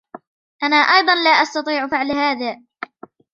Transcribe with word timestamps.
أنا 0.63 0.75
أيضا 0.75 1.15
لا 1.15 1.29
أستطيع 1.29 1.87
فعل 1.87 2.11
هذا. 2.11 2.61